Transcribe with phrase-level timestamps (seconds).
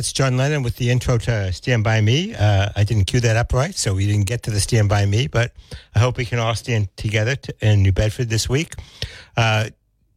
[0.00, 2.34] That's John Lennon with the intro to Stand By Me.
[2.34, 5.04] Uh, I didn't cue that up right, so we didn't get to the Stand By
[5.04, 5.52] Me, but
[5.94, 8.76] I hope we can all stand together t in New Bedford this week.
[9.36, 9.68] Uh,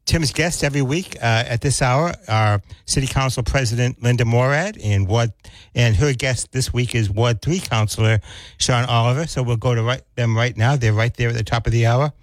[0.06, 5.06] Tim's guests every week uh, at this hour are City Council President Linda Morad and
[5.06, 5.34] Ward,
[5.76, 8.22] and her guest this week is Ward Three Councilor
[8.60, 9.28] Sean Oliver.
[9.28, 10.78] So we'll go to right, them right now.
[10.78, 12.14] They're right there at the top of the hour.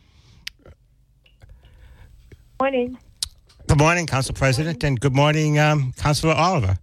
[2.59, 2.97] Morning.
[3.67, 6.79] Good morning, Council President, and good morning, um, Councilor Oliver.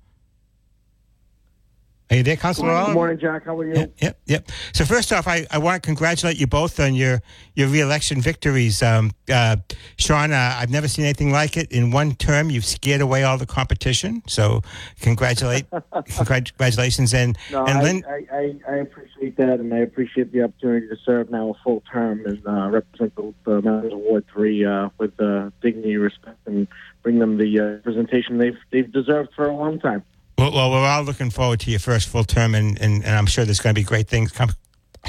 [2.10, 3.44] Are you there, Councilor Good morning, Jack.
[3.46, 3.74] How are you?
[3.74, 4.52] Yep, yep, yep.
[4.74, 7.22] So first off, I, I want to congratulate you both on your
[7.54, 8.82] your reelection victories.
[8.82, 9.58] Um, uh,
[9.98, 11.70] Sean, uh, I've never seen anything like it.
[11.70, 14.24] In one term, you've scared away all the competition.
[14.26, 14.62] So
[15.02, 15.66] congratulate,
[16.16, 18.06] congratulations, and No, and I, Lynn.
[18.08, 21.84] I, I, I appreciate that, and I appreciate the opportunity to serve now a full
[21.92, 26.40] term and uh, represent the, the members of Ward Three uh, with uh, dignity, respect,
[26.46, 26.70] and
[27.04, 30.04] bring them the uh, representation they've they've deserved for a long time.
[30.38, 33.26] Well, well, we're all looking forward to your first full term, and, and, and I'm
[33.26, 34.52] sure there's going to be great things com-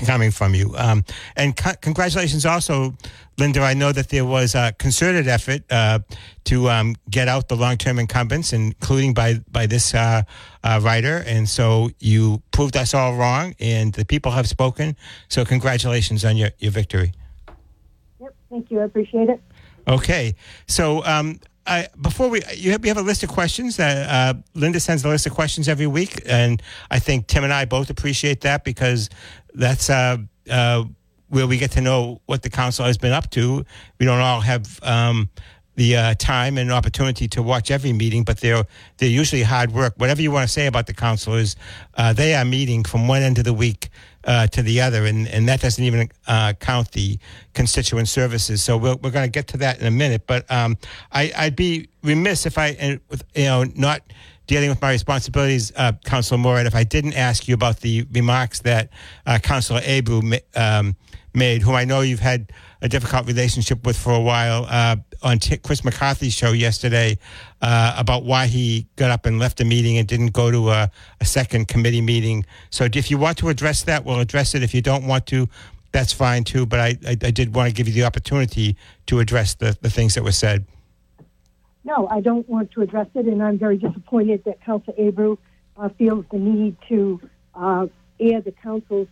[0.06, 0.74] coming from you.
[0.74, 1.04] Um,
[1.36, 2.94] and co- congratulations also,
[3.36, 3.60] Linda.
[3.60, 5.98] I know that there was a concerted effort uh,
[6.44, 10.22] to um, get out the long term incumbents, including by, by this uh,
[10.64, 11.22] uh, writer.
[11.26, 14.96] And so you proved us all wrong, and the people have spoken.
[15.28, 17.12] So congratulations on your, your victory.
[18.18, 18.80] Yep, thank you.
[18.80, 19.42] I appreciate it.
[19.86, 20.36] Okay,
[20.66, 21.38] so um,
[22.00, 23.78] Before we you have, we have a list of questions.
[23.78, 27.52] Uh, uh, Linda sends a list of questions every week, and I think Tim and
[27.52, 29.10] I both appreciate that because
[29.54, 30.18] that's uh,
[30.50, 30.84] uh,
[31.28, 33.64] where we get to know what the council has been up to.
[33.98, 34.80] We don't all have.
[34.82, 35.30] Um,
[35.78, 38.64] the uh, time and opportunity to watch every meeting, but they're
[38.96, 39.94] they're usually hard work.
[39.96, 41.54] Whatever you want to say about the councilors,
[41.94, 43.88] uh, they are meeting from one end of the week
[44.28, 47.18] uh, to the other, and, and that doesn't even uh, count the
[47.54, 48.62] constituent services.
[48.62, 50.24] So we're, we're going to get to that in a minute.
[50.26, 50.76] But um,
[51.10, 52.98] I, I'd be remiss if I,
[53.34, 54.02] you know, not
[54.46, 58.60] dealing with my responsibilities, uh, Councilor Morad, if I didn't ask you about the remarks
[58.60, 58.90] that
[59.24, 59.80] uh, Councilor
[60.22, 60.94] ma- um,
[61.34, 65.38] made, whom I know you've had a difficult relationship with for a while, uh, on
[65.38, 67.18] T- Chris McCarthy's show yesterday
[67.60, 70.90] uh, about why he got up and left a meeting and didn't go to a,
[71.20, 72.44] a second committee meeting.
[72.70, 74.62] So if you want to address that, we'll address it.
[74.62, 75.48] If you don't want to,
[75.92, 76.66] that's fine too.
[76.66, 79.90] But I, I, I did want to give you the opportunity to address the, the
[79.90, 80.64] things that were said.
[81.84, 85.38] No, I don't want to address it, and I'm very disappointed that Council Abreu
[85.76, 87.20] uh, feels the need to
[87.54, 87.86] uh,
[88.20, 89.08] air the council's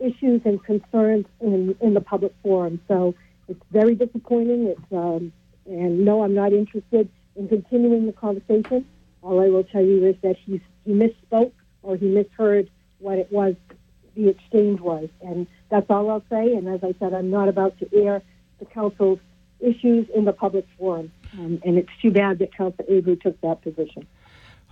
[0.00, 2.80] issues and concerns in, in the public forum.
[2.88, 3.14] So
[3.48, 4.66] it's very disappointing.
[4.66, 5.32] It's um,
[5.66, 8.86] and no, I'm not interested in continuing the conversation.
[9.22, 13.30] All I will tell you is that he's, he misspoke or he misheard what it
[13.30, 13.54] was
[14.14, 16.54] the exchange was, and that's all I'll say.
[16.54, 18.22] And as I said, I'm not about to air
[18.58, 19.20] the council's
[19.60, 23.62] issues in the public forum, um, and it's too bad that Council Abreu took that
[23.62, 24.06] position.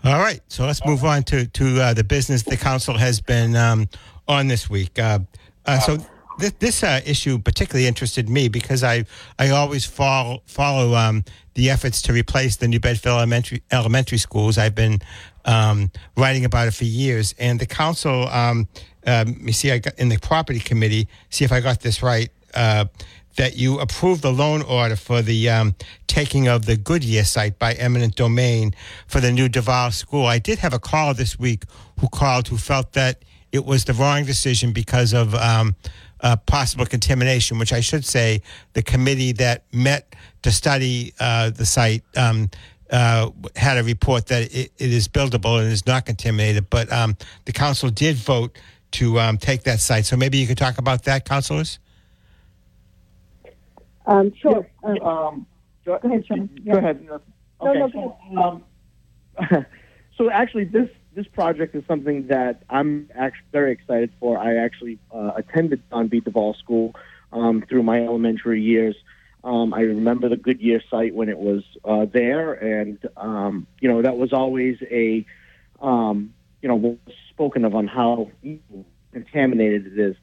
[0.07, 3.57] All right, so let's move on to to uh, the business the council has been
[3.57, 3.89] um,
[4.29, 5.01] on this week.
[5.01, 5.19] Uh,
[5.67, 5.99] uh, so
[6.39, 9.05] this, this uh, issue particularly interested me because I
[9.37, 11.25] I always follow follow um,
[11.55, 14.59] the efforts to replace the New Bedford elementary elementary schools.
[14.59, 15.01] I've been
[15.45, 18.29] um, writing about it for years, and the council.
[18.29, 18.69] Um,
[19.09, 21.09] um, you see, I got in the property committee.
[21.31, 22.31] See if I got this right.
[23.37, 25.75] That you approved the loan order for the um,
[26.07, 28.75] taking of the Goodyear site by eminent domain
[29.07, 30.25] for the new DeValles school.
[30.25, 31.65] I did have a call this week
[32.01, 33.23] who called who felt that
[33.53, 35.77] it was the wrong decision because of um,
[36.21, 38.43] uh, possible contamination, which I should say
[38.73, 42.51] the committee that met to study uh, the site um,
[42.91, 46.71] uh, had a report that it, it is buildable and is not contaminated.
[46.71, 48.57] But um, the council did vote
[48.93, 50.07] to um, take that site.
[50.07, 51.79] So maybe you could talk about that, councilors?
[54.07, 54.67] Um, sure.
[54.83, 55.47] Uh, Um,
[55.85, 56.47] Go, Go ahead, Sean.
[56.47, 56.77] Go Yeah.
[56.79, 57.09] ahead.
[57.61, 57.79] Okay.
[57.79, 58.65] no, go Um,
[60.17, 64.37] so actually, this this project is something that I'm actually very excited for.
[64.39, 66.21] I actually uh, attended Don B.
[66.21, 66.95] DeValles School
[67.33, 68.97] um, through my elementary years.
[69.45, 74.03] Um, I remember the Goodyear site when it was uh, there, and um, you know
[74.03, 75.25] that was always a
[75.81, 76.99] um, you know
[77.31, 78.31] spoken of on how
[79.13, 80.17] contaminated it is.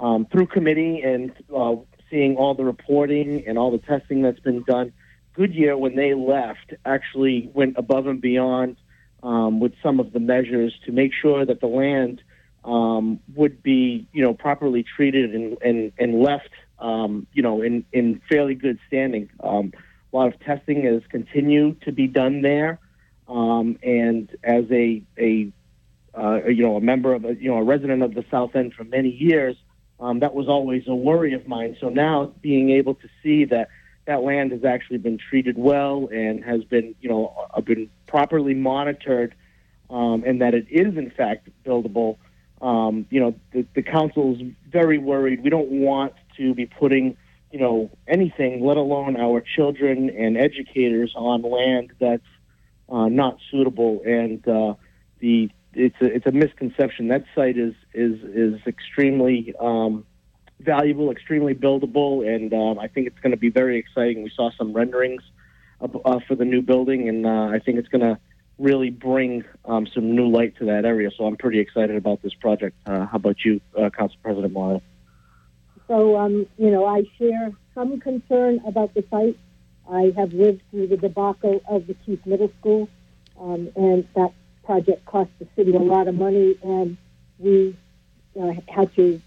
[0.00, 1.76] Um, through committee and uh,
[2.10, 4.92] seeing all the reporting and all the testing that's been done,
[5.34, 8.76] Goodyear, when they left, actually went above and beyond
[9.22, 12.22] um, with some of the measures to make sure that the land
[12.64, 17.84] um, would be, you know, properly treated and, and, and left, um, you know, in,
[17.92, 19.30] in fairly good standing.
[19.42, 19.72] Um,
[20.12, 22.80] a lot of testing has continued to be done there,
[23.28, 25.52] um, and as a, a
[26.18, 28.74] uh, you know, a member of, a, you know, a resident of the South End
[28.74, 29.56] for many years,
[30.00, 31.76] um, that was always a worry of mine.
[31.80, 33.68] So now being able to see that
[34.06, 38.54] that land has actually been treated well and has been, you know, uh, been properly
[38.54, 39.34] monitored,
[39.90, 42.16] um, and that it is in fact buildable.
[42.60, 45.42] Um, you know, the, the council's very worried.
[45.42, 47.16] We don't want to be putting,
[47.52, 52.22] you know, anything, let alone our children and educators, on land that's
[52.88, 54.02] uh, not suitable.
[54.04, 54.74] And uh,
[55.20, 57.08] the it's a it's a misconception.
[57.08, 60.04] That site is is is extremely um,
[60.60, 64.22] valuable, extremely buildable, and um, I think it's going to be very exciting.
[64.22, 65.22] We saw some renderings
[65.80, 68.18] uh, for the new building, and uh, I think it's going to
[68.58, 71.10] really bring um, some new light to that area.
[71.16, 72.76] So I'm pretty excited about this project.
[72.86, 74.82] Uh, how about you, uh, Council President Moyle?
[75.88, 79.38] So, um, you know, I share some concern about the site.
[79.90, 82.88] I have lived through the debacle of the Keith Middle School,
[83.40, 84.32] um, and that
[84.64, 86.96] project cost the city a lot of money, and
[87.38, 87.76] we
[88.40, 89.20] uh, had to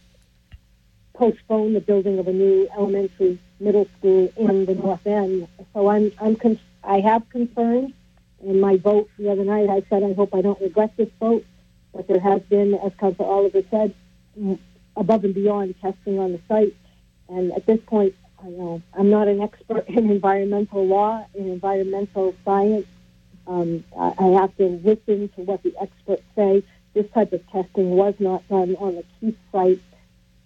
[1.14, 5.48] postpone the building of a new elementary, middle school in the North End.
[5.74, 7.94] So I'm, I'm con- I have concerns,
[8.42, 11.46] and my vote the other night, I said I hope I don't regret this vote,
[11.94, 13.94] but there has been, as Council Oliver said,
[14.96, 16.76] above and beyond testing on the site.
[17.30, 22.36] And at this point, I know I'm not an expert in environmental law and environmental
[22.44, 22.86] science.
[23.48, 26.64] Um, I, have to listen to what the experts say.
[26.94, 29.80] This type of testing was not done on the Keith site.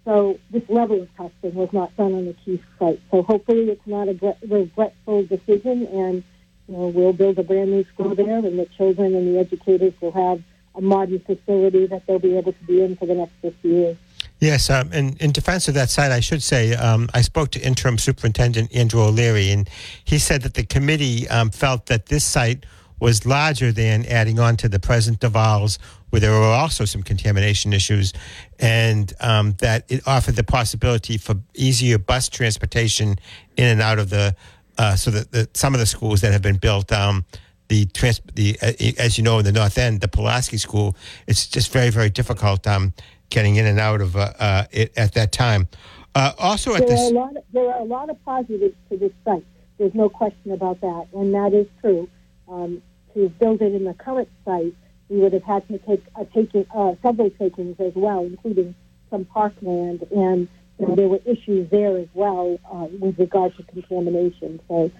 [0.05, 2.99] So this level of testing was not done on the Keith site.
[3.11, 6.23] So hopefully it's not a regretful decision and
[6.67, 9.93] you know, we'll build a brand new school there and the children and the educators
[10.01, 10.41] will have
[10.75, 13.97] a modern facility that they'll be able to be in for the next 50 years.
[14.39, 17.59] Yes, um, in, in defense of that site, I should say um, I spoke to
[17.59, 19.67] interim superintendent Andrew O'Leary, and
[20.03, 22.63] he said that the committee um, felt that this site
[22.99, 25.77] was larger than adding on to the present DeValles,
[26.09, 28.13] where there were also some contamination issues,
[28.59, 33.15] and um, that it offered the possibility for easier bus transportation
[33.57, 34.35] in and out of the,
[34.77, 36.91] uh, so that the, some of the schools that have been built.
[36.91, 37.25] Um,
[37.69, 40.95] the trans, the uh, as you know in the North End, the Pulaski School,
[41.27, 42.93] it's just very very difficult um,
[43.29, 45.67] getting in and out of uh, uh, it at that time.
[46.15, 48.97] Uh, also at There are, a lot of, there are a lot of positives to
[48.97, 49.45] this site.
[49.77, 52.09] There's no question about that, and that is true.
[52.47, 52.81] Um,
[53.17, 54.75] to build it in the current site,
[55.09, 58.75] we would have had to take a taking, uh, several takings as well, including
[59.09, 60.47] some parkland, and
[60.79, 64.59] you know, there were issues there as well uh, with regard to contamination.
[64.67, 64.91] So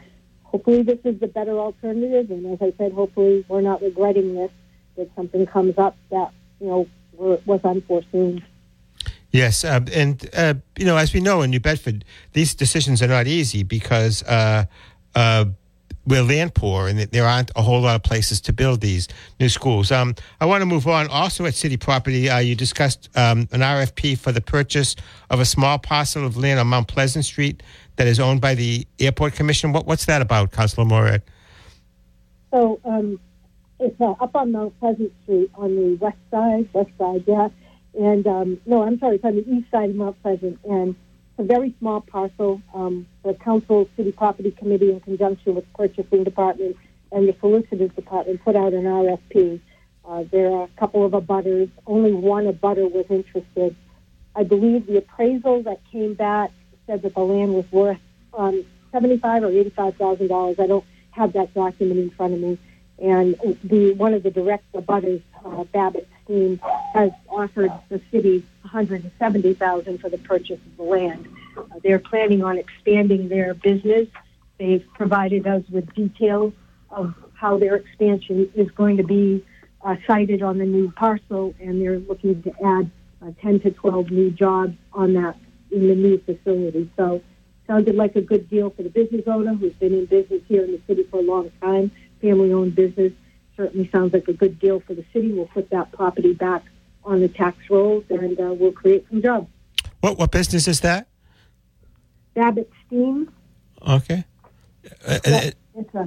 [0.43, 4.51] hopefully this is the better alternative, and as I said, hopefully we're not regretting this,
[4.95, 8.43] if something comes up that, you know, were, was unforeseen.
[9.31, 13.07] Yes, uh, and uh, you know, as we know in New Bedford, these decisions are
[13.07, 14.65] not easy because uh,
[15.13, 15.45] uh,
[16.07, 19.09] we're land poor, and there aren't a whole lot of places to build these
[19.39, 19.91] new schools.
[19.91, 21.07] Um, I want to move on.
[21.09, 24.95] Also, at city property, uh, you discussed um, an RFP for the purchase
[25.29, 27.61] of a small parcel of land on Mount Pleasant Street
[27.97, 29.73] that is owned by the Airport Commission.
[29.73, 31.21] What, what's that about, Councilor Morad?
[32.51, 33.19] So um,
[33.79, 37.49] it's uh, up on Mount Pleasant Street on the west side, west side, yeah.
[37.99, 40.95] And um, no, I'm sorry, it's on the east side of Mount Pleasant, and
[41.37, 42.61] it's a very small parcel.
[43.27, 46.77] The council, city property committee, in conjunction with purchasing department
[47.11, 49.59] and the solicitors department, put out an RFP.
[50.07, 51.69] Uh, there are a couple of abutters.
[51.85, 53.75] Only one abutter was interested.
[54.33, 56.51] I believe the appraisal that came back
[56.85, 57.99] said that the land was worth
[58.33, 60.57] um, seventy-five or eighty-five thousand dollars.
[60.57, 62.57] I don't have that document in front of me.
[62.97, 66.61] And the one of the direct abutters, uh, Babbitt Steam,
[66.93, 71.27] has offered the city one hundred seventy thousand for the purchase of the land.
[71.83, 74.07] They're planning on expanding their business.
[74.57, 76.53] They've provided us with details
[76.89, 79.45] of how their expansion is going to be
[79.83, 82.91] uh, sited on the new parcel, and they're looking to add
[83.21, 85.35] uh, 10 to 12 new jobs on that
[85.71, 86.89] in the new facility.
[86.97, 87.21] So
[87.67, 90.71] sounded like a good deal for the business owner who's been in business here in
[90.71, 91.91] the city for a long time,
[92.21, 93.13] family-owned business.
[93.55, 95.33] Certainly sounds like a good deal for the city.
[95.33, 96.63] We'll put that property back
[97.03, 99.47] on the tax rolls, and uh, we'll create some jobs.
[100.01, 101.07] What what business is that?
[102.37, 103.31] Babbitt Steam,
[103.87, 104.23] Okay.
[105.07, 105.41] Uh, uh,
[105.75, 105.99] it's a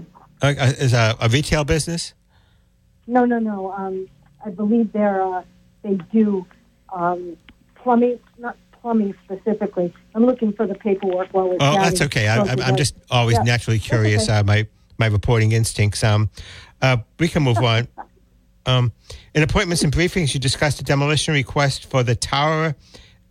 [0.43, 2.15] uh, uh, is a, a retail business?
[3.09, 3.73] No, no, no.
[3.73, 4.09] Um,
[4.45, 5.43] I believe they're uh,
[5.83, 6.47] they do
[6.95, 7.37] um,
[7.75, 9.93] plumbing, not plumbing specifically.
[10.15, 12.29] I'm looking for the paperwork while we're Oh, that's okay.
[12.29, 13.43] I, I'm, I'm just always Yeah.
[13.43, 14.29] naturally curious.
[14.29, 14.39] okay.
[14.39, 14.67] Uh, my
[14.99, 16.05] my reporting instincts.
[16.05, 16.31] Um,
[16.81, 17.89] uh, we can move on.
[18.67, 18.93] Um,
[19.35, 22.77] in appointments and briefings, you discussed a demolition request for the tower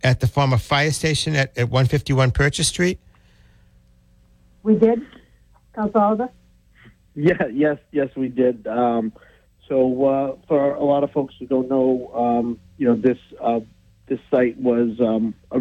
[0.02, 2.98] at the former fire station at, at 151 Purchase Street.
[4.62, 5.06] we did,
[5.74, 6.28] Council Oliver.
[7.14, 8.66] Yeah, yes, yes, we did.
[8.66, 9.12] Um,
[9.68, 13.60] so uh, for a lot of folks who don't know, um, you know, this uh,
[14.06, 15.60] this site was um, uh,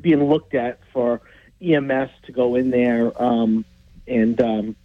[0.00, 1.20] being looked at for
[1.62, 3.64] EMS to go in there, um,
[4.06, 4.76] and um,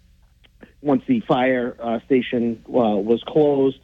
[0.81, 3.79] once the fire uh, station uh, was closed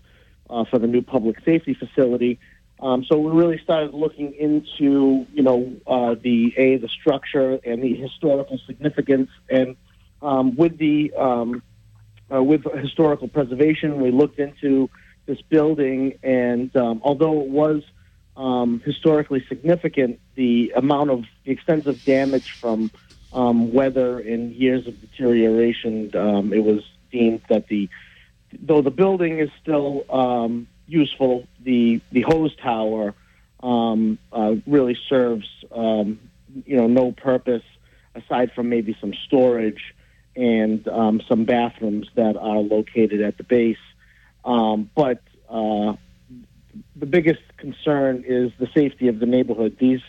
[0.50, 2.40] uh, for the new public safety facility.
[2.80, 7.82] Um, so we really started looking into, you know, uh, the a the structure and
[7.82, 9.78] the historical significance, and
[10.22, 11.64] um, with the um,
[12.34, 14.90] uh, with historical preservation, we looked into
[15.26, 17.82] this building, and um, although it was
[18.36, 22.92] um, historically significant, the amount of the extensive damage from
[23.32, 27.90] um, weather and years of deterioration, it was deemed that the
[28.62, 33.14] though the building is still um, useful, the the hose tower
[33.62, 36.20] um, uh, really serves um,
[36.66, 37.64] you know no purpose
[38.16, 39.94] aside from maybe some storage
[40.36, 43.78] and um, some bathrooms that are located at the base.
[44.44, 45.94] Um, but uh,
[46.96, 49.78] the biggest concern is the safety of the neighborhood.
[49.80, 50.02] These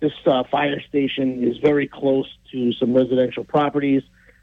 [0.00, 4.02] this uh, fire station is very close to some residential properties.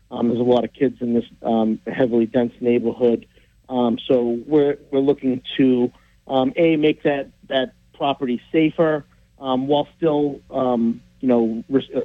[0.09, 3.27] Um, there's a lot of kids in this um, heavily dense neighborhood,
[3.71, 5.91] um, so we're we're looking to
[6.27, 9.05] um, a make that that property safer
[9.39, 12.01] um, while still um, you know res- uh,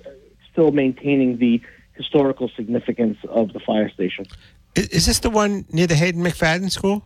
[0.52, 1.60] still maintaining the
[1.94, 4.26] historical significance of the fire station.
[4.74, 7.02] Is, is this the one near the Hayden McFadden School?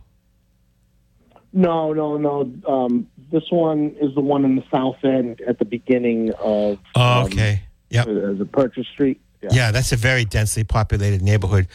[1.53, 2.49] No, no, no.
[2.67, 7.01] Um, this one is the one in the south end at the beginning of Oh,
[7.01, 7.63] um, okay.
[7.89, 8.07] Yep.
[8.07, 9.19] uh, the Purchase Street.
[9.49, 11.67] Yeah, that's a very densely populated neighborhood.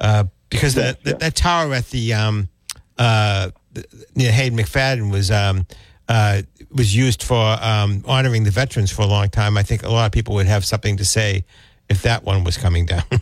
[0.00, 1.16] Uh, because Yes, the, the, yeah.
[1.18, 2.48] that tower at the um,
[2.98, 3.50] uh,
[4.14, 5.66] near Hayden McFadden was um,
[6.08, 9.56] uh, was used for um, honoring the veterans for a long time.
[9.56, 11.44] I think a lot of people would have something to say
[11.88, 13.04] if that one was coming down.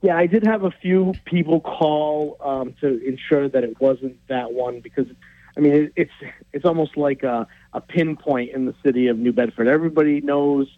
[0.00, 4.52] Yeah, I did have a few people call um, to ensure that it wasn't that
[4.52, 5.06] one because,
[5.56, 6.12] I mean, it, it's
[6.52, 9.66] it's almost like a, a pinpoint in the city of New Bedford.
[9.66, 10.68] Everybody knows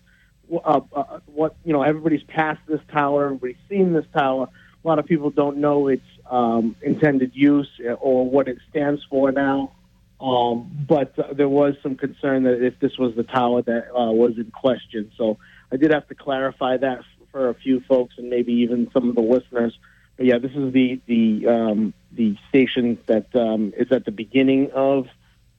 [0.51, 1.83] uh, uh, what you know.
[1.83, 3.27] Everybody's passed this tower.
[3.27, 4.49] Everybody's seen this tower.
[4.83, 7.69] A lot of people don't know its um, intended use
[8.01, 9.73] or what it stands for now.
[10.21, 14.13] Um, but uh, there was some concern that if this was the tower that uh,
[14.13, 15.39] was in question, so
[15.73, 17.01] I did have to clarify that
[17.33, 19.79] for a few folks and maybe even some of the listeners.
[20.17, 24.71] But yeah, this is the the um, the station that um, is at the beginning
[24.73, 25.07] of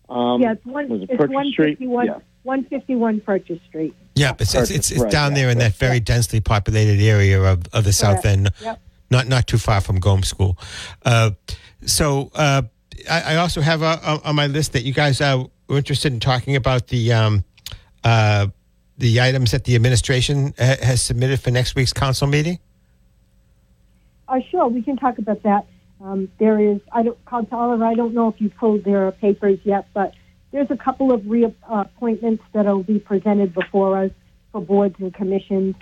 [0.09, 0.89] um, yeah, it's one.
[0.89, 1.71] was it It's Purchase one Street?
[1.79, 2.05] fifty one.
[2.07, 2.19] Yeah.
[2.43, 3.95] One fifty one Purchase Street.
[4.15, 7.41] yeah, it's it's, it's, it's Right, down yeah, there in that very densely populated area
[7.41, 8.25] of, of the south Correct.
[8.25, 8.49] end.
[8.61, 8.81] Yep.
[9.11, 10.57] Not not too far from Gomes School.
[11.05, 11.31] Uh,
[11.85, 12.63] so uh,
[13.09, 16.19] I, I also have uh, on my list that you guys uh, were interested in
[16.19, 17.43] talking about the um,
[18.03, 18.47] uh,
[18.97, 22.59] the items that the administration ha- has submitted for next week's council meeting.
[24.27, 25.65] Uh, sure, we can talk about that.
[26.01, 27.17] Um, there is, I don't,
[27.51, 30.13] Oliver, I don't know if you've pulled their papers yet, but
[30.51, 34.11] there's a couple of reappointments that will be presented before us
[34.51, 35.75] for boards and commissions.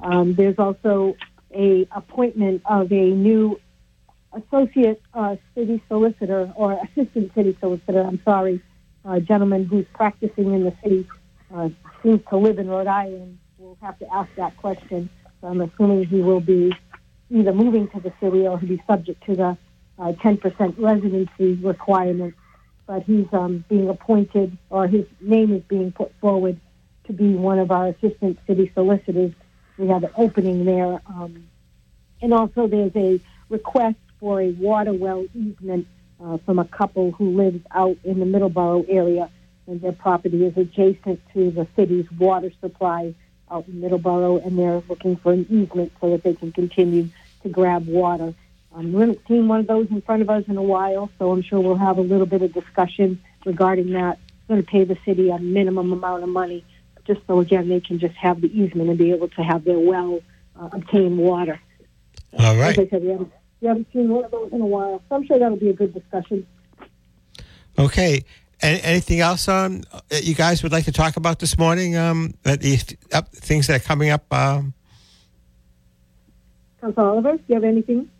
[0.00, 1.16] Um, there's also
[1.56, 3.58] a appointment of a new
[4.32, 8.02] associate uh, city solicitor or assistant city solicitor.
[8.02, 8.60] I'm sorry,
[9.04, 11.06] a gentleman who's practicing in the city
[11.54, 11.70] uh,
[12.02, 13.38] seems to live in Rhode Island.
[13.58, 15.08] We'll have to ask that question.
[15.40, 16.72] So I'm assuming he will be
[17.30, 19.58] either moving to the city or he'll be subject to the
[19.98, 22.34] uh, 10% residency requirement.
[22.86, 26.60] But he's um, being appointed, or his name is being put forward
[27.06, 29.32] to be one of our assistant city solicitors.
[29.78, 31.00] We have an opening there.
[31.06, 31.48] Um,
[32.22, 35.86] and also, there's a request for a water well easement
[36.22, 39.30] uh, from a couple who lives out in the Middleborough area,
[39.66, 43.14] and their property is adjacent to the city's water supply
[43.50, 47.08] out in Middleborough, and they're looking for an easement so that they can continue
[47.42, 48.34] to grab water.
[48.74, 51.32] Um, we haven't seen one of those in front of us in a while, so
[51.32, 54.18] I'm sure we'll have a little bit of discussion regarding that.
[54.28, 56.64] It's going to pay the city a minimum amount of money
[57.06, 59.78] just so again they can just have the easement and be able to have their
[59.78, 60.20] well
[60.60, 61.60] uh, obtain water.
[62.38, 62.78] All right.
[62.78, 62.86] As.
[62.86, 65.26] I said, we haven't, we haven't seen one of those in a while, so I'm
[65.26, 66.46] sure that'll be a good discussion.
[67.78, 68.24] Okay.
[68.62, 71.96] Any, anything else um, that you guys would like to talk about this morning?
[71.96, 72.78] Um, that the
[73.12, 74.32] up, things that are coming up.
[74.32, 74.72] Um,
[76.80, 78.10] Council Oliver, do you have anything?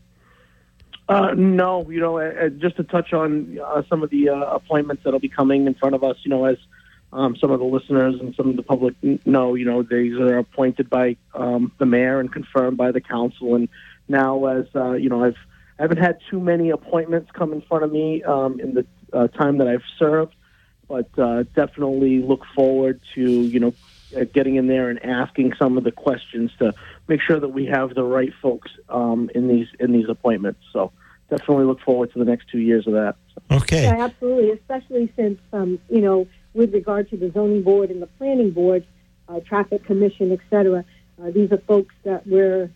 [1.08, 4.40] Uh, no, you know, uh, uh, just to touch on uh, some of the uh,
[4.40, 6.56] appointments that'll be coming in front of us, you know, as
[7.12, 8.94] um, some of the listeners and some of the public
[9.24, 13.54] know, you know, these are appointed by um, the mayor and confirmed by the council.
[13.54, 13.68] And
[14.08, 15.36] now, as uh, you know, I've
[15.78, 19.28] I haven't had too many appointments come in front of me um, in the uh,
[19.28, 20.34] time that I've served,
[20.88, 23.74] but uh, definitely look forward to you know
[24.16, 26.74] uh, getting in there and asking some of the questions to
[27.08, 30.60] make sure that we have the right folks um, in these in these appointments.
[30.72, 30.92] So
[31.30, 33.16] definitely look forward to the next two years of that.
[33.50, 33.84] okay.
[33.84, 38.06] Yeah, absolutely, especially since, um, you know, with regard to the zoning board and the
[38.06, 38.84] planning board,
[39.28, 40.84] uh, traffic commission, et cetera,
[41.22, 42.70] uh, these are folks that we're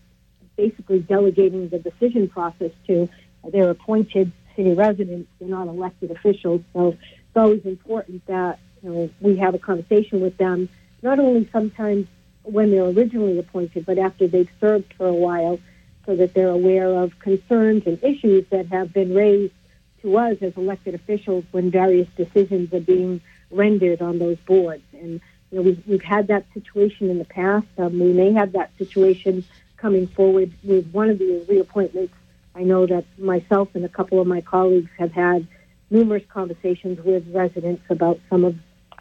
[0.55, 3.09] basically delegating the decision process to.
[3.51, 9.09] They're appointed city residents, they're not elected officials, so it's always important that, you know,
[9.19, 10.69] we have a conversation with them,
[11.01, 12.05] not only sometimes
[12.43, 15.59] when they're originally appointed, but after they've served for a while,
[16.05, 19.53] so that they're aware of concerns and issues that have been raised
[20.01, 24.83] to us as elected officials when various decisions are being rendered on those boards.
[24.93, 27.67] And you know, we've, we've had that situation in the past.
[27.77, 29.43] Um, we may have that situation
[29.77, 32.13] coming forward with one of the reappointments.
[32.55, 35.47] I know that myself and a couple of my colleagues have had
[35.89, 38.55] numerous conversations with residents about some of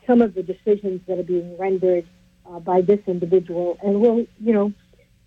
[0.06, 2.04] some of the decisions that are being rendered
[2.50, 3.78] uh, by this individual.
[3.82, 4.72] And we'll, you know,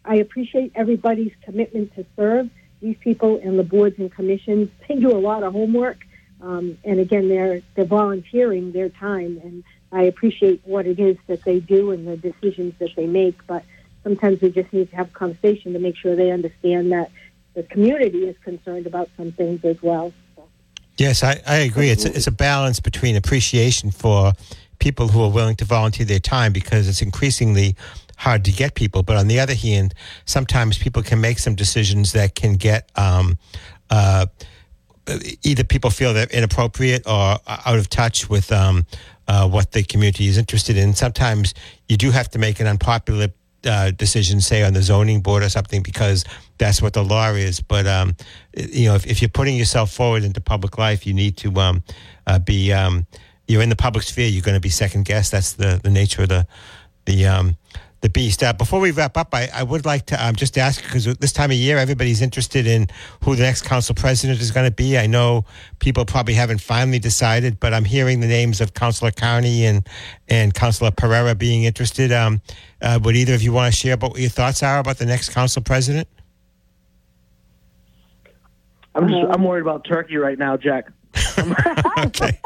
[0.03, 2.49] I appreciate everybody's commitment to serve
[2.81, 4.69] these people and the boards and commissions.
[4.87, 5.99] They do a lot of homework,
[6.43, 11.43] um, and again, they're they're volunteering their time, and I appreciate what it is that
[11.43, 13.45] they do and the decisions that they make.
[13.47, 13.63] But
[14.03, 17.12] sometimes we just need to have a conversation to make sure they understand that
[17.53, 20.12] the community is concerned about some things as well.
[20.35, 20.43] So,
[20.97, 21.89] Yes, I, I agree.
[21.89, 24.34] It's a, it's a balance between appreciation for
[24.79, 27.77] people who are willing to volunteer their time because it's increasingly
[28.17, 29.01] hard to get people.
[29.01, 29.93] But on the other hand,
[30.25, 33.38] sometimes people can make some decisions that can get um,
[33.89, 34.25] uh,
[35.43, 38.85] either people feel they're inappropriate or out of touch with um,
[39.27, 40.93] uh, what the community is interested in.
[40.93, 41.53] Sometimes
[41.89, 43.27] you do have to make an unpopular
[43.65, 46.25] uh, decision, say on the zoning board or something, because
[46.57, 47.61] that's what the law is.
[47.61, 48.15] But um,
[48.55, 51.83] you know, if, if you're putting yourself forward into public life, you need to um,
[52.27, 52.71] uh, be.
[52.71, 53.05] Um,
[53.45, 54.29] you're in the public sphere.
[54.29, 55.33] You're going to be second guessed.
[55.33, 56.47] That's the, the nature of the
[57.05, 57.57] the um,
[58.03, 58.43] the beast.
[58.43, 61.31] Uh, before we wrap up, I, I would like to um, just ask because this
[61.31, 62.87] time of year, everybody's interested in
[63.23, 64.97] who the next council president is going to be.
[64.97, 65.45] I know
[65.79, 69.87] people probably haven't finally decided, but I'm hearing the names of Councilor Carney and
[70.27, 72.11] and Councilor Pereira being interested.
[72.11, 72.41] Um,
[72.81, 75.05] uh, would either of you want to share about what your thoughts are about the
[75.05, 76.07] next council president?
[78.95, 80.91] I'm just I'm worried about Turkey right now, Jack.
[82.05, 82.39] okay,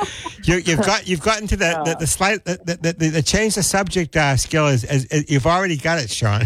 [0.43, 3.55] you, you've got you've gotten to the the, the slight the, the, the, the change
[3.55, 6.43] the subject uh, skill is, is, is you've already got it, Sean.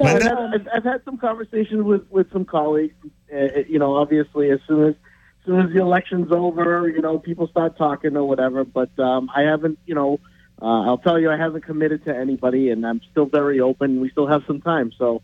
[0.00, 2.94] I've, had, I've, I've had some conversations with, with some colleagues.
[3.32, 7.18] Uh, you know, obviously, as soon as as soon as the election's over, you know,
[7.18, 8.64] people start talking or whatever.
[8.64, 10.18] But um, I haven't, you know,
[10.60, 14.00] uh, I'll tell you, I haven't committed to anybody, and I'm still very open.
[14.00, 15.22] We still have some time, so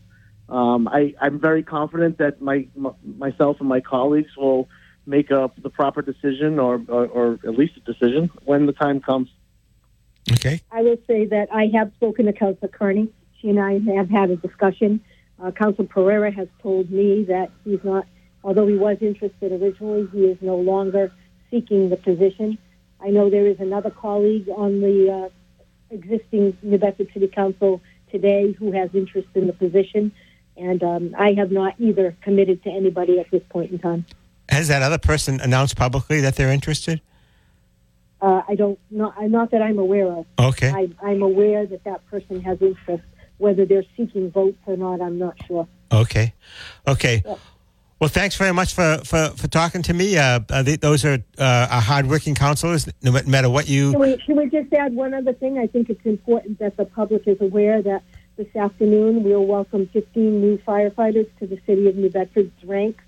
[0.51, 4.67] um, I, I'm very confident that my, m myself and my colleagues will
[5.05, 8.99] make a, the proper decision, or, or or at least a decision when the time
[8.99, 9.29] comes.
[10.33, 10.61] okay.
[10.71, 13.07] I will say that I have spoken to Councilor Carney.
[13.39, 15.01] She and I have had a discussion.
[15.41, 18.05] Uh, Council Pereira has told me that he's not,
[18.43, 21.11] although he was interested originally, he is no longer
[21.49, 22.57] seeking the position.
[23.03, 25.29] I know there is another colleague on the uh,
[25.89, 30.11] existing New Bedford City Council today who has interest in the position,
[30.57, 34.05] and um, I have not either committed to anybody at this point in time.
[34.49, 37.01] Has that other person announced publicly that they're interested?
[38.21, 40.25] Uh, I don't, not, not that I'm aware of.
[40.37, 40.69] Okay.
[40.69, 43.03] I, I'm aware that that person has interest.
[43.37, 45.67] Whether they're seeking votes or not, I'm not sure.
[45.91, 46.33] Okay.
[46.87, 47.23] Okay.
[47.99, 50.17] Well, thanks very much for, for, for talking to me.
[50.17, 53.93] Uh, uh, th- those are uh, our hardworking counselors, no matter what Can you.
[53.93, 55.57] we, can we just add one other thing?
[55.57, 58.03] I think it's important that the public is aware that
[58.37, 63.03] this afternoon we'll welcome 15 new firefighters to the city of New Bedford's ranks.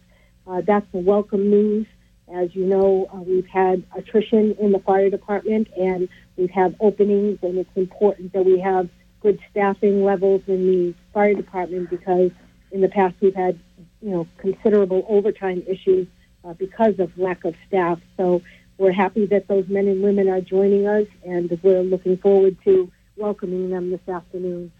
[0.45, 1.87] Uh, that's a welcome news.
[2.31, 7.39] As you know, uh, we've had attrition in the fire department and we've had openings,
[7.41, 8.89] and it's important that we have
[9.21, 12.31] good staffing levels in the fire department because
[12.71, 13.57] in the past we've had,
[14.01, 16.07] you know, considerable overtime issues
[16.43, 17.99] uh, because of lack of staff.
[18.17, 18.41] So
[18.77, 22.91] we're happy that those men and women are joining us, and we're looking forward to
[23.15, 24.71] welcoming them this afternoon.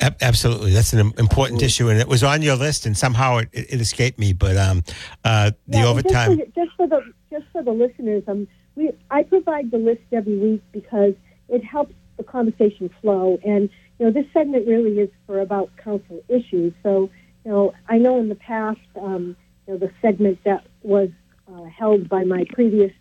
[0.00, 3.38] Ab- Absolutely, that's an im- important issue, and it was on your list, and somehow
[3.38, 4.32] it, it, escaped me.
[4.32, 4.82] But um,
[5.24, 6.36] uh, the Yeah, overtime.
[6.38, 10.02] Just for, just for the just for the listeners, um, we I provide the list
[10.12, 11.14] every week because
[11.48, 13.38] it helps the conversation flow.
[13.44, 16.72] And you know, this segment really is for about council issues.
[16.82, 17.10] So
[17.44, 21.10] you know, I know in the past, um, you know, the segment that was
[21.48, 22.92] uh, held by my previous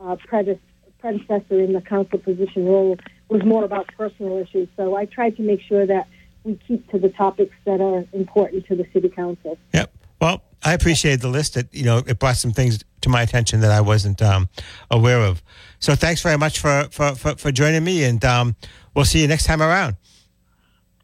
[0.00, 0.58] uh, prede-
[0.98, 2.96] predecessor in the council position role
[3.28, 4.68] was more about personal issues.
[4.76, 6.08] So I tried to make sure that
[6.44, 9.58] we keep to the topics that are important to the city council.
[9.72, 9.92] Yep.
[10.20, 11.54] Well, I appreciate the list.
[11.54, 14.48] That you know, it brought some things to my attention that I wasn't um,
[14.90, 15.42] aware of.
[15.80, 18.56] So thanks very much for for, for, for joining me, and um,
[18.94, 19.96] we'll see you next time around.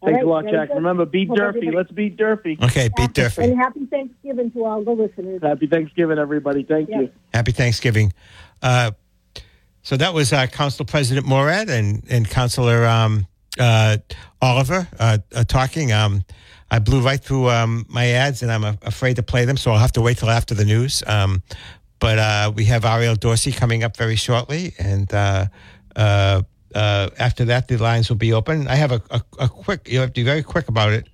[0.00, 0.68] All Thanks right, a lot, Jack.
[0.68, 0.74] good.
[0.76, 1.72] Remember, beat Hope Durfee.
[1.72, 2.56] Let's beat Durfee.
[2.62, 5.40] Okay, beat And happy Thanksgiving to all the listeners.
[5.42, 6.62] Happy Thanksgiving, everybody.
[6.62, 7.00] Thank Yeah.
[7.00, 7.10] you.
[7.34, 8.12] Happy Thanksgiving.
[8.62, 8.92] Uh,
[9.82, 13.26] so that was uh, Council President Morad and and Councilor um,
[13.58, 13.98] uh,
[14.40, 15.92] Oliver uh, uh, talking.
[15.92, 16.24] Um,
[16.70, 19.78] I blew right through um, my ads, and I'm afraid to play them, so I'll
[19.78, 21.02] have to wait till after the news.
[21.06, 21.42] Um,
[21.98, 25.46] but uh, we have Ariel Dorsey coming up very shortly, and uh,
[25.96, 26.42] uh,
[26.74, 28.68] uh, after that, the lines will be open.
[28.68, 29.88] I have a, a, a quick.
[29.88, 31.08] You have to be very quick about it.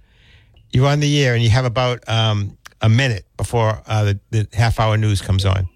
[0.72, 4.48] You're on the air, and you have about um, a minute before uh, the, the
[4.52, 5.68] half hour news comes on.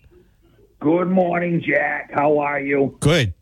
[0.81, 2.11] Good morning, Jack.
[2.13, 2.97] How are you?
[3.01, 3.33] Good.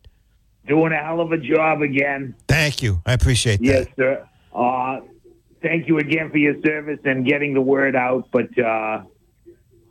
[0.67, 2.35] Doing a hell of a job again.
[2.47, 3.01] Thank you.
[3.05, 3.65] I appreciate that.
[3.65, 4.27] Yes, sir.
[4.53, 4.99] Uh,
[5.61, 8.29] thank you again for your service and getting the word out.
[8.31, 9.03] But uh,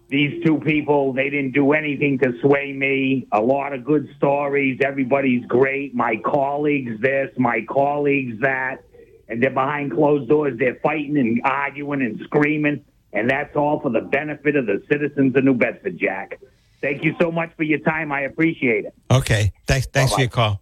[0.08, 3.26] these two people, they didn't do anything to sway me.
[3.32, 4.78] A lot of good stories.
[4.84, 5.94] Everybody's great.
[5.94, 8.82] My colleagues this, my colleagues that.
[9.28, 10.58] And they're behind closed doors.
[10.58, 12.84] They're fighting and arguing and screaming.
[13.12, 16.38] And that's all for the benefit of the citizens of New Bedford, Jack.
[16.80, 18.12] Thank you so much for your time.
[18.12, 18.94] I appreciate it.
[19.10, 19.52] Okay.
[19.66, 19.86] Thanks.
[19.86, 20.22] Thanks for Bye-bye.
[20.22, 20.60] your call.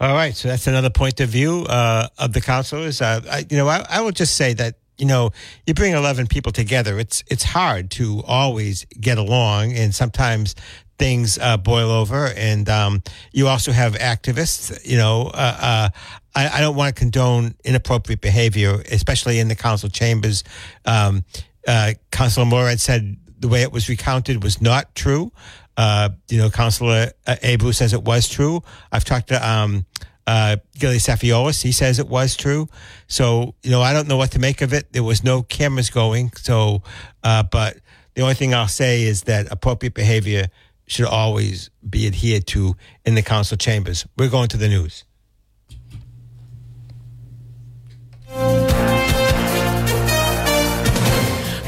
[0.00, 0.34] All right.
[0.34, 3.00] So that's another point of view uh, of the councilors.
[3.00, 5.30] Uh, I, you know, I, I will just say that you know
[5.66, 6.98] you bring eleven people together.
[6.98, 10.54] It's it's hard to always get along, and sometimes
[10.98, 12.28] things uh, boil over.
[12.36, 14.84] And um, you also have activists.
[14.84, 15.88] You know, uh, uh,
[16.34, 20.44] I, I don't want to condone inappropriate behavior, especially in the council chambers.
[20.84, 21.24] Um,
[21.66, 25.32] uh, Councilor Morad said the way it was recounted was not true.
[25.76, 28.62] Uh, you know, Councilor uh, Abreu says it was true.
[28.90, 29.84] I've talked to um,
[30.26, 31.62] uh, Gilly Safiolis.
[31.62, 32.68] He says it was true.
[33.08, 34.92] So, you know, I don't know what to make of it.
[34.92, 36.32] There was no cameras going.
[36.36, 36.82] So,
[37.22, 37.76] uh, but
[38.14, 40.46] the only thing I'll say is that appropriate behavior
[40.86, 44.06] should always be adhered to in the council chambers.
[44.16, 45.04] We're going to the news.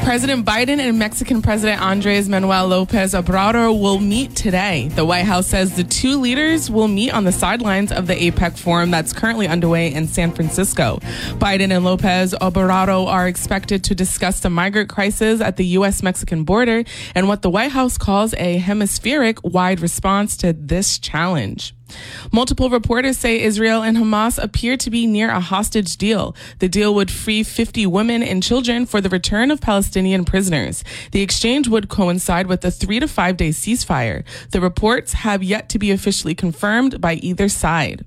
[0.09, 4.89] President Biden and Mexican President Andres Manuel Lopez Obrador will meet today.
[4.89, 8.57] The White House says the two leaders will meet on the sidelines of the APEC
[8.59, 10.99] forum that's currently underway in San Francisco.
[11.37, 16.03] Biden and Lopez Obrador are expected to discuss the migrant crisis at the U.S.
[16.03, 21.75] Mexican border and what the White House calls a hemispheric wide response to this challenge.
[22.33, 26.35] Multiple reporters say Israel and Hamas appear to be near a hostage deal.
[26.59, 30.85] The deal would free 50 women and children for the return of Palestinian prisoners.
[31.13, 34.25] The exchange would coincide with a three to five day ceasefire.
[34.51, 38.05] The reports have yet to be officially confirmed by either side.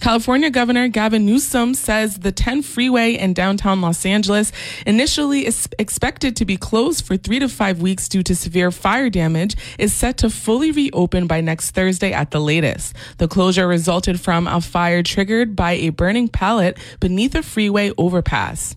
[0.00, 4.52] California Governor Gavin Newsom says the 10 freeway in downtown Los Angeles
[4.86, 9.10] initially is expected to be closed for three to five weeks due to severe fire
[9.10, 12.94] damage is set to fully reopen by next Thursday at the latest.
[13.18, 18.76] The closure resulted from a fire triggered by a burning pallet beneath a freeway overpass.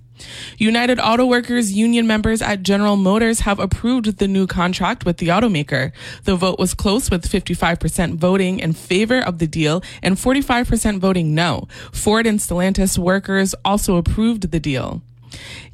[0.57, 5.27] United Auto Workers union members at General Motors have approved the new contract with the
[5.27, 5.91] automaker.
[6.23, 11.35] The vote was close with 55% voting in favor of the deal and 45% voting
[11.35, 11.67] no.
[11.91, 15.01] Ford and Stellantis workers also approved the deal.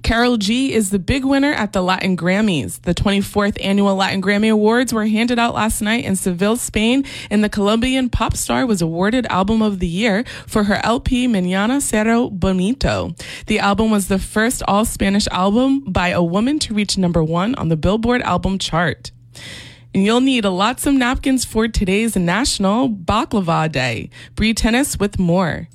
[0.01, 2.81] Karol G is the big winner at the Latin Grammys.
[2.81, 7.43] The 24th annual Latin Grammy Awards were handed out last night in Seville, Spain, and
[7.43, 12.31] the Colombian pop star was awarded Album of the Year for her LP Mañana Será
[12.31, 13.13] Bonito.
[13.47, 17.55] The album was the first all Spanish album by a woman to reach number one
[17.55, 19.11] on the Billboard album chart.
[19.93, 24.11] And you'll need a lots of napkins for today's National Baklava Day.
[24.35, 25.67] Bree Tennis with more.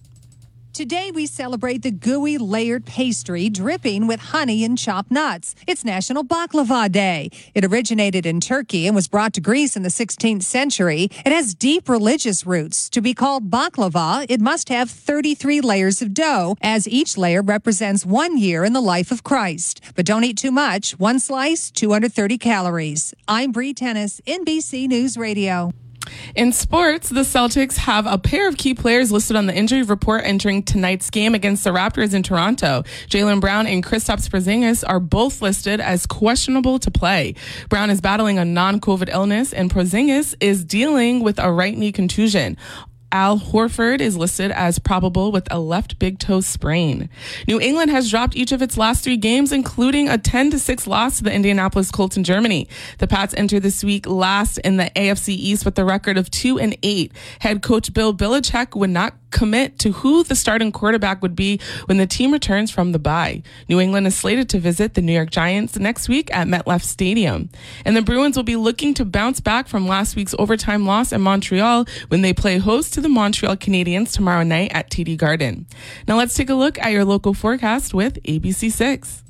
[0.75, 5.55] Today we celebrate the gooey layered pastry dripping with honey and chopped nuts.
[5.69, 7.31] It's National Baklava Day.
[7.55, 11.11] It originated in Turkey and was brought to Greece in the 16th century.
[11.25, 12.89] It has deep religious roots.
[12.89, 18.05] To be called baklava, it must have 33 layers of dough, as each layer represents
[18.05, 19.81] one year in the life of Christ.
[19.95, 20.99] But don't eat too much.
[20.99, 23.15] One slice, 230 calories.
[23.29, 25.71] I'm Bree Tennis, NBC News Radio.
[26.35, 30.23] In sports, the Celtics have a pair of key players listed on the injury report
[30.25, 32.83] entering tonight's game against the Raptors in Toronto.
[33.09, 37.35] Jaylen Brown and Kristaps Porzingis are both listed as questionable to play.
[37.69, 42.57] Brown is battling a non-COVID illness and Porzingis is dealing with a right knee contusion.
[43.15, 47.09] Al Horford is listed as probable with a left big toe sprain.
[47.47, 50.87] New England has dropped each of its last three games, including a 10 to 6
[50.89, 52.67] loss to the Indianapolis Colts in Germany.
[52.99, 56.59] The Pats enter this week last in the AFC East with a record of 2
[56.59, 57.13] and 8.
[57.39, 61.99] Head coach Bill Belichick would not commit to who the starting quarterback would be when
[61.99, 63.43] the team returns from the bye.
[63.69, 67.51] New England is slated to visit the New York Giants next week at MetLife Stadium.
[67.85, 71.21] And the Bruins will be looking to bounce back from last week's overtime loss in
[71.21, 75.67] Montreal when they play host to the Montreal Canadiens tomorrow night at TD Garden.
[76.07, 79.24] Now let's take a look at your local forecast with ABC6.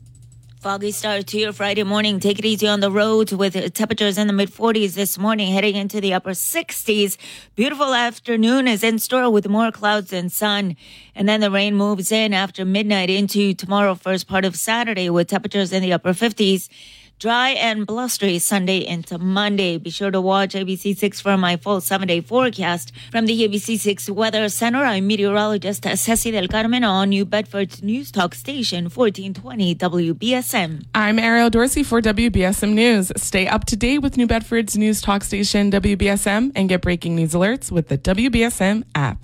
[0.64, 2.18] Foggy start to your Friday morning.
[2.20, 5.76] Take it easy on the roads with temperatures in the mid 40s this morning, heading
[5.76, 7.18] into the upper 60s.
[7.54, 10.76] Beautiful afternoon is in store with more clouds and sun.
[11.14, 15.28] And then the rain moves in after midnight into tomorrow, first part of Saturday, with
[15.28, 16.70] temperatures in the upper 50s.
[17.18, 19.78] Dry and blustery Sunday into Monday.
[19.78, 22.92] Be sure to watch ABC6 for my full seven day forecast.
[23.10, 28.34] From the ABC6 Weather Center, I'm meteorologist Ceci Del Carmen on New Bedford's News Talk
[28.34, 30.84] Station, 1420 WBSM.
[30.94, 33.12] I'm Ariel Dorsey for WBSM News.
[33.16, 37.32] Stay up to date with New Bedford's news talk station WBSM and get breaking news
[37.32, 39.18] alerts with the WBSM app.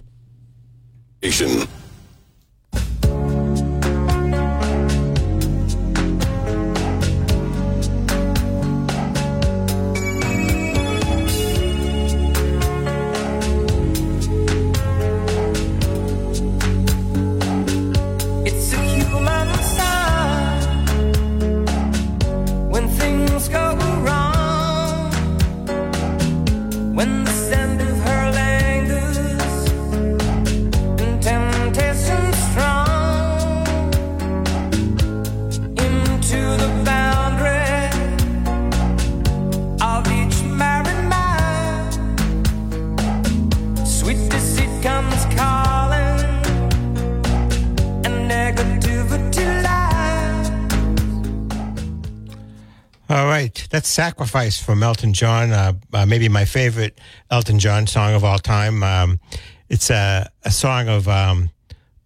[1.18, 1.68] Station.
[53.70, 55.52] That's "Sacrifice" from Elton John.
[55.52, 56.98] Uh, uh, maybe my favorite
[57.30, 58.82] Elton John song of all time.
[58.82, 59.20] Um,
[59.68, 61.50] it's a, a song of um,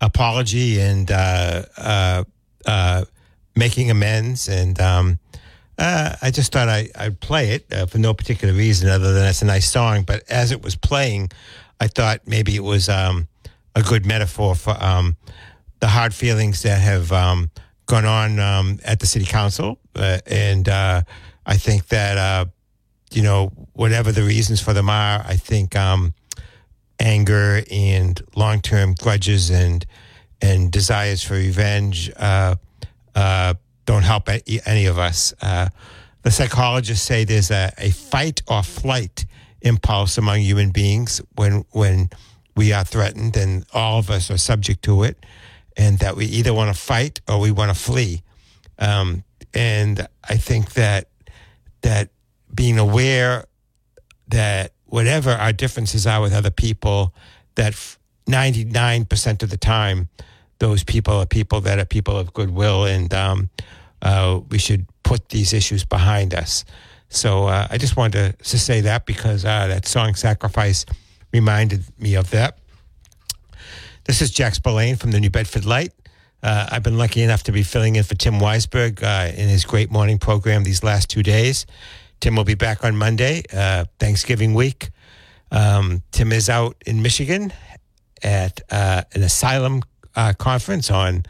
[0.00, 2.24] apology and uh, uh,
[2.66, 3.04] uh,
[3.56, 4.46] making amends.
[4.48, 5.18] And um,
[5.78, 9.46] I just thought I, I'd play it for no particular reason other than it's a
[9.46, 10.02] nice song.
[10.02, 11.30] But as it was playing,
[11.80, 13.26] I thought maybe it was um,
[13.74, 15.16] a good metaphor for um,
[15.80, 17.50] the hard feelings that have um,
[17.86, 21.02] gone on um, at the city council, uh, and uh,
[21.46, 22.46] I think that uh,
[23.12, 26.14] you know whatever the reasons for them are, I think um,
[26.98, 29.84] anger and long term grudges and
[30.40, 32.56] and desires for revenge uh,
[33.14, 33.54] uh,
[33.86, 34.28] don't help
[34.66, 35.32] any of us.
[35.40, 35.68] Uh,
[36.22, 39.26] the psychologists say there's a, a fight or flight
[39.60, 42.10] impulse among human beings when when
[42.56, 45.24] we are threatened, and all of us are subject to it,
[45.76, 48.22] and that we either want to fight or we want to flee.
[48.78, 51.08] Um, and I think that
[51.84, 52.08] that
[52.52, 53.44] being aware
[54.28, 57.14] that whatever our differences are with other people,
[57.54, 57.74] that
[58.26, 60.08] ninety nine percent of the time,
[60.58, 63.50] those people are people that are people of goodwill, and um,
[64.02, 66.64] uh, we should put these issues behind us.
[67.10, 70.86] So uh, I just wanted to, to say that because uh, that song "Sacrifice"
[71.32, 72.58] reminded me of that.
[74.04, 75.92] This is Jack Spillane from the New Bedford Light.
[76.44, 79.64] Uh, I've been lucky enough to be filling in for Tim Weisberg uh, in his
[79.64, 81.64] great morning program these last two days.
[82.20, 84.90] Tim will be back on Monday, uh, Thanksgiving week.
[85.50, 87.50] Um, Tim is out in Michigan
[88.22, 91.22] at uh, an asylum uh, conference on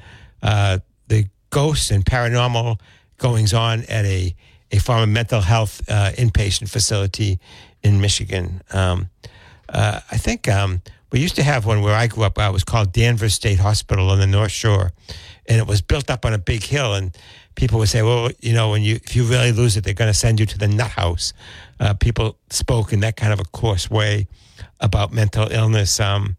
[0.42, 2.80] uh, the ghosts and paranormal
[3.18, 4.34] goings on at a,
[4.72, 7.38] a former mental health inpatient facility
[7.84, 8.62] in Michigan.
[8.72, 9.10] Um,
[9.68, 10.82] I think um,
[11.14, 12.38] we used to have one where I grew up.
[12.38, 14.90] It was called Danvers State Hospital on the North Shore,
[15.46, 16.92] and it was built up on a big hill.
[16.94, 17.16] And
[17.54, 20.10] people would say, "Well, you know, when you if you really lose it, they're going
[20.10, 21.32] to send you to the nut house."
[21.78, 24.26] Uh, people spoke in that kind of a coarse way
[24.80, 26.36] about mental illness um,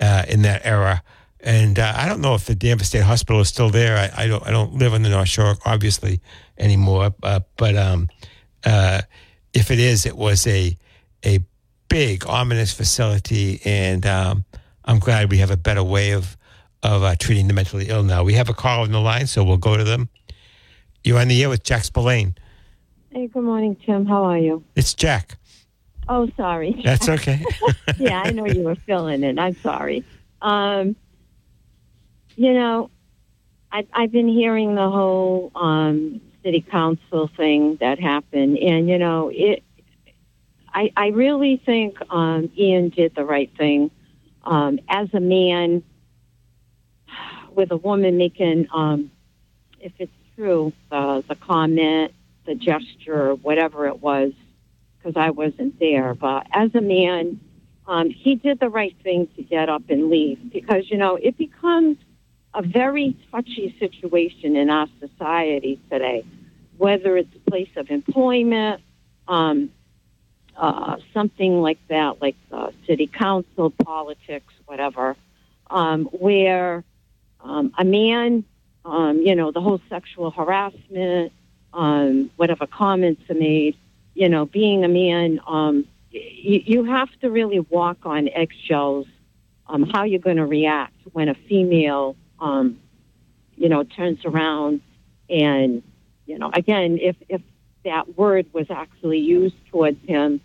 [0.00, 1.02] uh, in that era.
[1.40, 3.98] And uh, I don't know if the Danvers State Hospital is still there.
[3.98, 4.42] I, I don't.
[4.46, 6.22] I don't live on the North Shore, obviously,
[6.56, 7.14] anymore.
[7.22, 8.08] Uh, but um,
[8.64, 9.02] uh,
[9.52, 10.78] if it is, it was a
[11.26, 11.40] a
[11.94, 14.44] big ominous facility, and um,
[14.84, 16.36] I'm glad we have a better way of
[16.82, 18.24] of uh, treating the mentally ill now.
[18.24, 20.08] We have a call on the line, so we'll go to them.
[21.04, 22.34] You're on the air with Jack Spillane.
[23.10, 24.06] Hey, good morning, Tim.
[24.06, 24.64] How are you?
[24.74, 25.38] It's Jack.
[26.08, 26.82] Oh, sorry.
[26.84, 27.44] That's okay.
[27.98, 29.38] yeah, I know you were filling it.
[29.38, 30.04] I'm sorry.
[30.42, 30.96] Um,
[32.34, 32.90] you know,
[33.70, 39.30] I, I've been hearing the whole um, city council thing that happened, and you know,
[39.32, 39.62] it.
[40.74, 43.90] I, I really think um, Ian did the right thing.
[44.42, 45.82] Um, as a man,
[47.54, 49.10] with a woman making, um,
[49.80, 52.12] if it's true, the the comment,
[52.44, 54.32] the gesture, whatever it was,
[54.98, 56.14] because I wasn't there.
[56.14, 57.40] But as a man,
[57.86, 61.38] um, he did the right thing to get up and leave because, you know, it
[61.38, 61.96] becomes
[62.52, 66.24] a very touchy situation in our society today,
[66.76, 68.82] whether it's a place of employment,
[69.28, 69.70] um,
[70.56, 72.36] uh, something like that, like
[72.86, 75.16] city council, politics, whatever,
[75.70, 76.84] um, where
[77.40, 78.44] um, a man,
[78.84, 81.32] um, you know, the whole sexual harassment,
[81.72, 83.76] um, whatever comments are made,
[84.14, 89.06] you know, being a man, um, you, you have to really walk on eggshells.
[89.66, 92.78] Um, how you're going to react when a female, um,
[93.56, 94.82] you know, turns around
[95.30, 95.82] and,
[96.26, 97.40] you know, again, if if
[97.84, 100.40] that word was actually used towards him,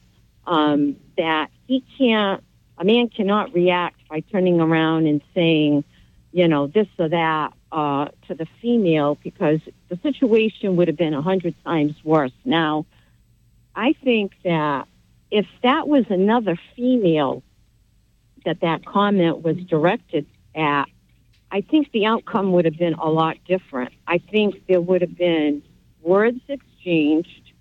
[0.46, 2.44] um, that he can't,
[2.78, 5.84] a man cannot react by turning around and saying,
[6.32, 11.14] you know, this or that uh, to the female because the situation would have been
[11.14, 12.32] a hundred times worse.
[12.46, 12.86] Now,
[13.76, 14.88] I think that
[15.32, 17.44] if that was another female
[18.46, 20.26] that that comment was directed
[20.56, 20.86] at,
[21.52, 23.94] I think the outcome would have been a lot different.
[24.08, 25.62] I think there would have been
[26.02, 26.40] words
[26.80, 27.54] exchanged.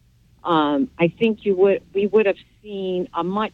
[0.44, 3.52] Um, I think you would we would have seen a much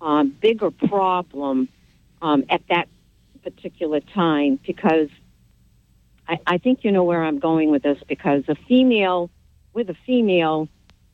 [0.00, 1.68] um, bigger problem
[2.22, 2.88] um, at that
[3.42, 5.08] particular time because
[6.26, 9.30] I, I think you know where I'm going with this because a female
[9.72, 10.68] with a female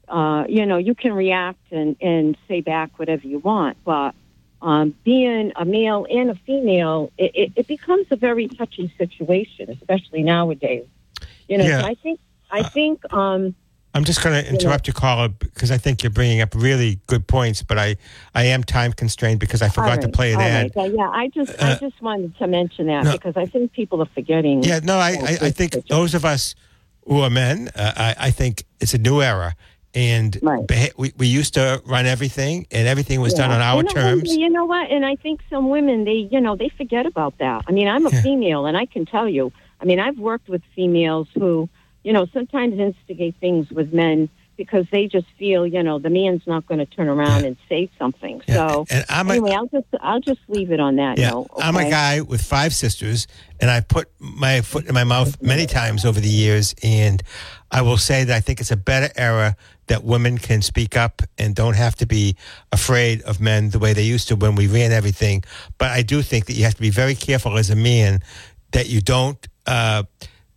[0.08, 4.14] uh, you know, you can react and, and say back whatever you want, but
[4.60, 9.70] um, being a male and a female, it, it, it becomes a very touchy situation,
[9.70, 10.86] especially nowadays.
[11.48, 11.80] You know, Yeah.
[11.80, 12.20] so I think
[12.54, 13.54] I think um,
[13.94, 17.26] I'm just going to interrupt you, caller, because I think you're bringing up really good
[17.26, 17.96] points, but I,
[18.34, 20.72] I am time constrained because I forgot all to play an all ad.
[20.76, 20.90] right.
[20.90, 23.12] Yeah, yeah, I just Uh, I just wanted to mention that no.
[23.12, 24.62] because I think people are forgetting.
[24.62, 25.94] Yeah, no, I, I, I think picture.
[25.94, 26.54] those of us
[27.06, 29.54] who are men, uh, I, I think it's a new era.
[29.96, 33.88] And beha- we, we used to run everything, and everything was done on our And
[33.90, 34.34] I terms.
[34.34, 34.90] You know what?
[34.90, 37.62] And I think some women, they, you know, they forget about that.
[37.68, 39.52] I mean, I'm a female, and I can tell you.
[39.80, 41.68] I mean, I've worked with females who,
[42.04, 46.42] you know, sometimes instigate things with men because they just feel, you know, the man's
[46.46, 48.40] not going to turn around and say something.
[48.46, 51.48] So And I'm a- anyway, I'll just, I'll just leave it on that Yeah, note.
[51.58, 53.26] I'm a guy with five sisters,
[53.58, 56.72] and I put my foot in my mouth many times over the years.
[56.84, 57.20] And
[57.72, 59.56] I will say that I think it's a better era
[59.88, 62.36] that women can speak up and don't have to be
[62.70, 65.42] afraid of men the way they used to when we ran everything.
[65.78, 68.20] But I do think that you have to be very careful as a man
[68.70, 70.04] that you don't uh,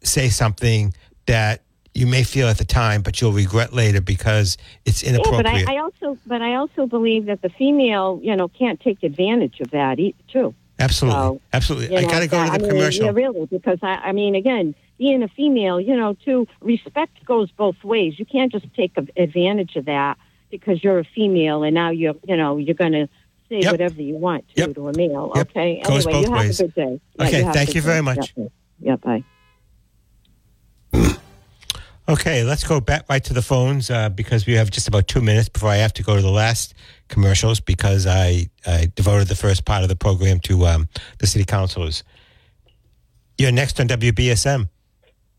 [0.04, 0.94] say something
[1.28, 1.62] that
[1.94, 5.68] you may feel at the time, but you'll regret later because it's Yeah, but inappropriate.
[5.68, 9.60] I, I also, but I also believe that the female, you know, can't take advantage
[9.62, 10.54] of that too.
[10.80, 11.96] absolutely, So, absolutely.
[11.96, 13.06] You I got to go to the I mean, commercial.
[13.06, 17.50] Yeah, really, because I, I mean, again, being a female, you know, too, respect goes
[17.52, 18.20] both ways.
[18.20, 20.18] You can't just take advantage of that
[20.52, 23.08] because you're a female and now you're, you know, you're going to
[23.50, 23.72] say Yep.
[23.72, 25.32] whatever you want to to a male.
[25.36, 25.50] Yep.
[25.50, 25.82] Okay.
[25.84, 26.58] Goes anyway, both you ways.
[26.60, 27.02] have a good day.
[27.26, 28.02] Okay, have a thank you very day.
[28.02, 28.34] much.
[28.36, 28.46] Yeah,
[28.80, 29.24] yeah, bye.
[32.10, 35.22] Okay, let's go back right to the phones uh, because we have just about two
[35.22, 36.74] minutes before I have to go to the last
[37.10, 40.88] commercials because I, I devoted the first part of the program to um,
[41.20, 42.06] the city councilors.
[43.38, 44.70] You're next on WBSM.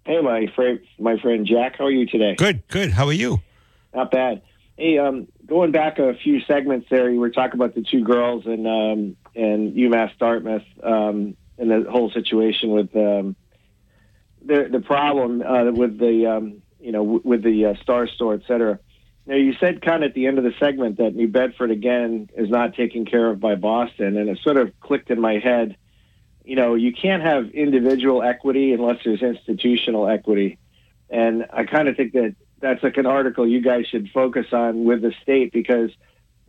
[0.05, 2.35] Hey, my friend, my friend Jack, how are you today?
[2.35, 2.91] Good, good.
[2.93, 3.41] How are you?
[3.95, 4.43] Not bad.
[4.77, 8.45] Hey, um, going back a few segments there, you were talking about the two girls
[8.45, 13.37] and um, and UMass Dartmouth um, and the whole situation with um,
[14.49, 18.35] the the problem uh, with the um, you know w- with the uh, Star Store,
[18.35, 18.81] et cetera.
[19.27, 22.31] Now, you said kind of at the end of the segment that New Bedford again
[22.35, 25.77] is not taken care of by Boston, and it sort of clicked in my head.
[26.45, 30.59] You know, you can't have individual equity unless there's institutional equity,
[31.11, 34.85] and I kind of think that that's like an article you guys should focus on
[34.85, 35.91] with the state because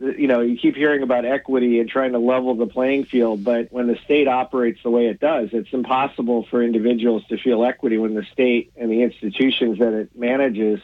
[0.00, 3.68] you know you keep hearing about equity and trying to level the playing field, but
[3.70, 7.98] when the state operates the way it does, it's impossible for individuals to feel equity
[7.98, 10.80] when the state and the institutions that it manages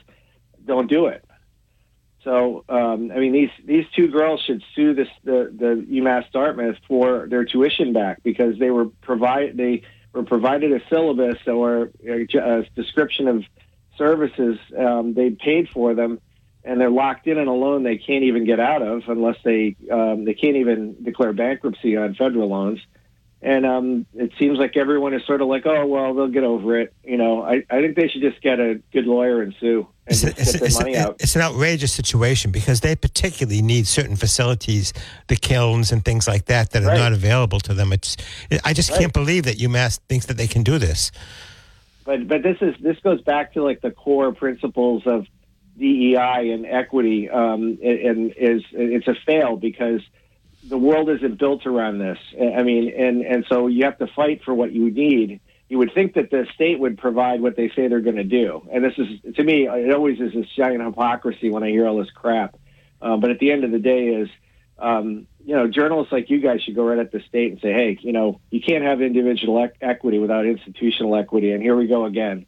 [0.64, 1.24] don't do it.
[2.26, 6.76] So, um, I mean, these these two girls should sue this, the the UMass Dartmouth
[6.88, 12.64] for their tuition back because they were provide they were provided a syllabus or a,
[12.74, 13.44] description of
[13.96, 14.58] services.
[14.76, 16.20] Um, they paid for them,
[16.66, 19.76] and they're locked in on a loan they can't even get out of unless they
[19.90, 22.80] um, they can't even declare bankruptcy on federal loans.
[23.42, 26.80] And um, it seems like everyone is sort of like, oh well, they'll get over
[26.80, 26.92] it.
[27.04, 30.12] You know, I, I think they should just get a good lawyer and sue and
[30.14, 31.16] It's, just it's, get their it's- money out.
[31.20, 34.92] it's an outrageous situation because they particularly need certain facilities,
[35.28, 36.98] the kilns and things like that, that are Right.
[36.98, 37.92] not available to them.
[37.92, 38.16] It's,
[38.64, 39.00] I just Right.
[39.00, 41.12] can't believe that UMass thinks that they can do this.
[42.04, 45.26] but but this is this goes back to like the core principles of
[45.78, 50.00] DEI and equity, um, and, and is it's a fail because
[50.68, 52.18] the world isn't built around this.
[52.40, 55.40] I mean, and and so you have to fight for what you need.
[55.68, 58.66] You would think that the state would provide what they say they're going to do,
[58.72, 61.98] and this is to me, it always is this giant hypocrisy when I hear all
[61.98, 62.56] this crap.
[63.02, 64.28] Um, but at the end of the day, is
[64.78, 67.72] um, you know, journalists like you guys should go right at the state and say,
[67.72, 71.86] hey, you know, you can't have individual ec- equity without institutional equity, and here we
[71.86, 72.46] go again.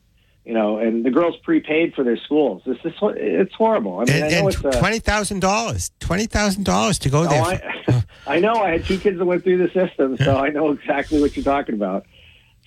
[0.49, 2.63] You know, and the girls prepaid for their schools.
[2.65, 3.99] This is it's horrible.
[4.01, 7.25] I mean, And, I know it's uh, twenty thousand dollars, twenty thousand dollars to go
[7.25, 7.43] Oh, there.
[7.87, 8.03] I,
[8.37, 8.55] I know.
[8.55, 11.45] I had two kids that went through the system, so I know exactly what you're
[11.45, 12.07] talking about.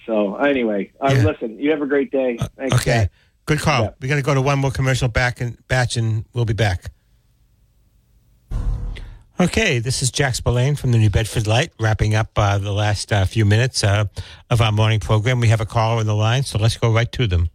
[0.06, 1.58] So anyway, uh, listen.
[1.58, 2.38] You have a great day.
[2.56, 3.12] Thanks, okay, Jack.
[3.48, 3.86] good call.
[3.86, 3.90] Yeah.
[4.00, 6.92] We got to go to one more commercial back and batch, and we'll be back.
[9.40, 13.12] Okay, this is Jack Spillane from the New Bedford Light, wrapping up uh, the last
[13.12, 14.06] uh, few minutes uh,
[14.52, 15.40] of our morning program.
[15.40, 17.50] We have a caller on the line, so let's go right to them.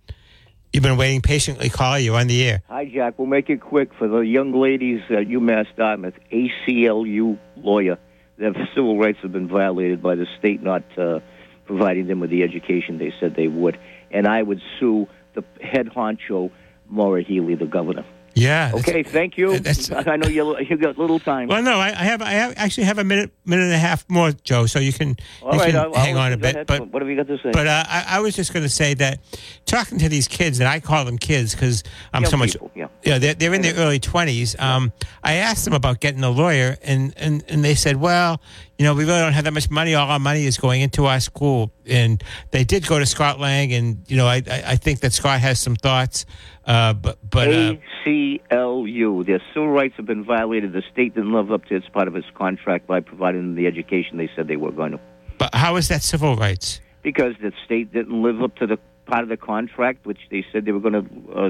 [0.73, 2.63] You've been waiting patiently, Call You're on the air.
[2.69, 3.19] Hi, Jack.
[3.19, 7.99] We'll make it quick for the young ladies at UMass Dartmouth, ACLU lawyer.
[8.37, 11.21] Their civil rights have been violated by the state not uh,
[11.65, 13.79] providing them with the education they said they would.
[14.11, 16.51] And I would sue the head honcho,
[16.89, 18.05] Maura Healey, the governor.
[18.39, 18.71] Yeah.
[18.75, 19.55] Okay, thank you.
[19.97, 21.49] I know you you got little time.
[21.49, 22.21] Well, no, I, I have.
[22.21, 24.67] I have, actually have a minute, minute and a half more, Joe.
[24.67, 26.55] So you can, All you right, can I'll- I'll hang on a bit.
[26.55, 26.67] ahead.
[26.67, 27.51] But what have you got to say?
[27.51, 29.21] But uh, I, I was just going to say that
[29.65, 31.83] talking to these kids, and I call them kids because
[32.13, 32.53] I'm Young so much.
[32.53, 32.89] people, yeah.
[33.03, 34.55] yeah, they're, they're in their early twenties.
[34.59, 34.93] Um,
[35.25, 38.43] I asked them about getting a lawyer, and, and and they said, well,
[38.79, 39.95] you know, we really don't have that much money.
[39.95, 43.73] All our money is going into our school, and they did go to Scott Lang,
[43.73, 46.27] and you know, I I, I think that Scott has some thoughts,
[46.67, 47.49] uh, but but.
[47.49, 47.75] Uh,
[48.07, 49.27] ACLU.
[49.27, 50.73] Their civil rights have been violated.
[50.73, 53.67] The state didn't live up to its part of its contract by providing them the
[53.67, 55.01] education they said they were going to.
[55.39, 56.81] but how is that civil rights?
[57.03, 60.65] Because the state didn't live up to the part of the contract which they said
[60.65, 61.49] they were going to uh,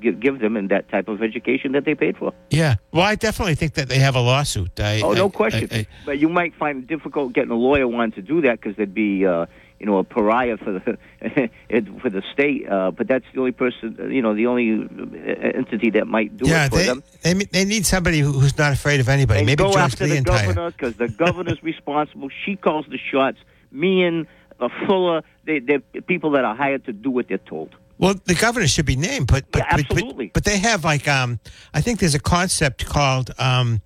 [0.00, 2.32] give, give them in that type of education that they paid for.
[2.50, 2.76] Yeah.
[2.92, 4.78] Well, I definitely think that they have a lawsuit.
[4.78, 5.68] I, Oh, no I- question.
[5.72, 8.76] I- but you might find it difficult getting a lawyer wanting to do that because
[8.76, 9.46] they'd be, uh,
[9.80, 10.98] you know, a pariah for the
[12.02, 12.68] for the state.
[12.68, 16.46] Uh, but that's the only person, you know, the only uh, entity that might do
[16.48, 17.02] yeah, it for they, them.
[17.22, 19.38] they they need somebody who's not afraid of anybody.
[19.40, 22.28] and Maybe go George after the governor because the governor's responsible.
[22.44, 23.38] She calls the shots.
[23.70, 24.26] Me and
[24.60, 27.74] uh, Fuller, they, they're people that are hired to do what they're told.
[27.98, 30.30] Well, the governor should be named, but but, Yeah, but- but- absolutely.
[30.32, 31.40] But, they have like um,
[31.74, 33.80] I think there's a concept called um,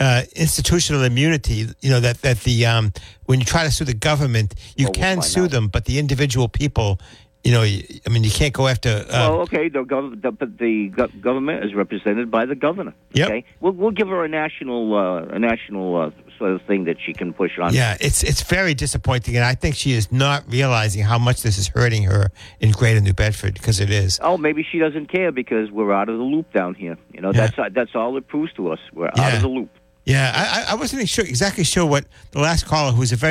[0.00, 1.66] uh, institutional immunity.
[1.80, 2.92] You know that that the um,
[3.26, 5.50] when you try to sue the government, you Well, we'll can sue out.
[5.52, 6.98] them, but the individual people,
[7.44, 8.88] you know, I mean, you can't go after.
[9.08, 12.92] Uh, well, okay, the, gov- the, but the go- government is represented by the governor.
[13.12, 13.28] Yep.
[13.28, 16.10] Okay, we'll, we'll give her a national uh, a national uh,
[16.40, 17.74] of thing that she can push on.
[17.74, 21.58] yeah, it's it's very disappointing, and I think she is not realizing how much this
[21.58, 22.30] is hurting her
[22.60, 24.18] in Greater New Bedford because it is.
[24.22, 26.96] Oh, maybe she doesn't care because we're out of the loop down here.
[27.12, 27.46] You know, Yeah.
[27.48, 28.78] that's that's all it proves to us.
[28.92, 29.70] We're out of the loop.
[30.06, 33.16] Yeah, I, I- I wasn't sure exactly sure what the last caller, who was a
[33.16, 33.22] very